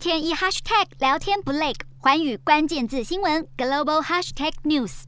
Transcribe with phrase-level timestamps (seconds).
[0.00, 5.02] 天一 hashtag 聊天不累，寰宇关键字新闻 global hashtag news。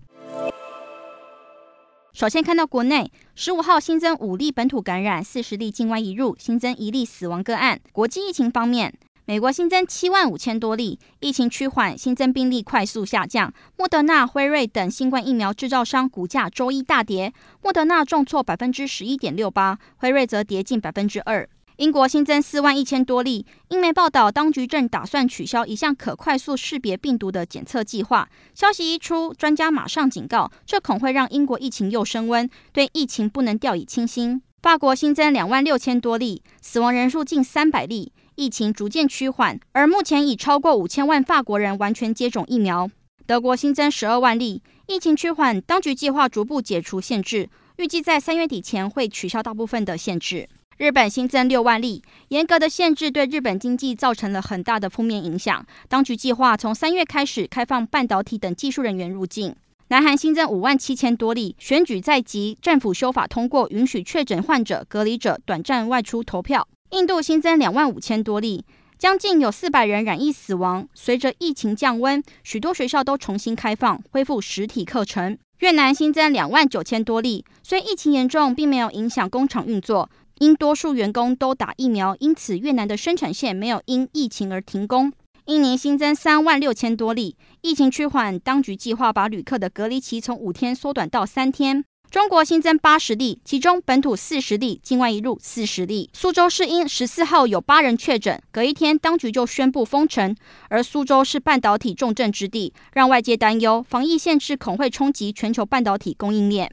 [2.13, 7.81] 首先看到国内，十五号新增五例本土感染，四十例境外移入，新增一例死亡个案。
[7.91, 8.93] 国际疫情方面，
[9.25, 13.51] 美国新增七万五千多例，疫情趋缓，新增病例快速下降。
[13.79, 17.33] 莫德纳、辉瑞等新冠疫苗制造商股价周一大跌，
[17.63, 21.49] 莫德纳重挫百分之十一点六八，辉瑞则跌近百分之二。
[21.77, 23.47] 英国新增四万一千多例。
[23.69, 28.29] 英媒报道，当局正打算取消一项可快速识别病毒的检测计划。
[28.55, 34.43] 消息一出，专家马上警告，这恐会让英国疫情又升温，对疫情不能掉以轻心。
[34.61, 42.89] 法国新增两万六千多例，死亡人数近三百例，疫情逐渐趋缓，而目前已超过五千万法国人完全接种疫苗。
[43.27, 50.49] 德国新增十二万例，疫情趋缓，当局计划逐步解除限制，预计在三月底前会取消大部分的限制。
[50.83, 55.65] 日本新增六万例，严格的限制对日本经济造成了很大的负面影响。
[55.89, 59.55] 当局计划从三月开始开放半导体等技术人员入境。
[59.91, 66.67] 南韩新增五万七千多例，选举在即，政府修法通过，允许确诊患者、隔离者短暂外出投票。
[66.91, 68.65] 印度新增两万五千多例，
[68.99, 70.89] 将近有四百人染疫死亡。
[70.95, 75.39] 随着疫情降温，许多学校都重新开放，恢复实体课程。
[75.61, 80.11] 越南新增两万九千多例，虽疫情严重，并没有影响工厂运作。
[80.43, 85.13] 因多数员工都打疫苗，因此越南的生产线没有因疫情而停工。
[85.45, 91.85] 印尼新增三万六千多例，疫情趋缓，当局计划把旅客的隔离期从五天缩短到三天。
[92.11, 96.11] 中国新增八十例，其中本土四十例，境外移入四十例。
[96.13, 100.35] 苏州市因十四号有八人确诊，隔一天当局就宣布封城，
[100.69, 106.73] 而苏州是半导体重镇之地，让外界担忧防疫限制恐会冲击全球半导体供应链。